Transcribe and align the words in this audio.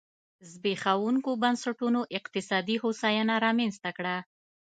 زبېښونکو 0.51 1.31
بنسټونو 1.43 2.01
اقتصادي 2.17 2.75
هوساینه 2.83 3.35
رامنځته 3.45 3.89
کړه. 3.97 4.15